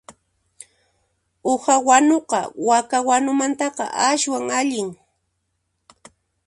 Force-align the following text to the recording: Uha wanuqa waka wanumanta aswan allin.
Uha 1.51 1.75
wanuqa 1.87 2.39
waka 2.67 2.97
wanumanta 3.07 3.65
aswan 4.11 4.45
allin. 4.59 4.89